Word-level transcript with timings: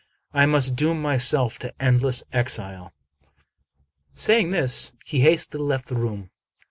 I 0.33 0.47
must 0.47 0.75
doom 0.75 0.99
myself 0.99 1.59
to 1.59 1.71
endless 1.79 2.23
exile." 2.33 2.91
Saying 4.15 4.49
this, 4.49 4.93
he 5.05 5.19
hastily 5.19 5.63
left 5.63 5.89
the 5.89 5.95
room. 5.95 6.31